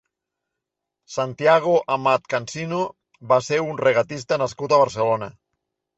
Santiago 1.15 1.75
Amat 1.97 2.25
Cansino 2.35 2.79
va 3.33 3.41
ser 3.49 3.61
un 3.67 3.81
regatista 3.85 4.43
nascut 4.45 4.75
a 4.79 4.85
Barcelona. 4.87 5.29